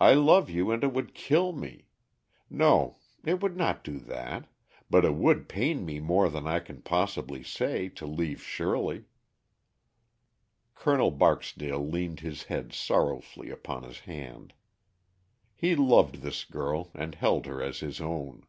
[0.00, 1.86] I love you and it would kill me
[2.50, 4.48] no, it would not do that,
[4.90, 9.04] but it would pain me more than I can possibly say, to leave Shirley."
[10.74, 11.12] Col.
[11.12, 14.52] Barksdale leaned his head sorrowfully upon his hand.
[15.54, 18.44] He loved this girl and held her as his own.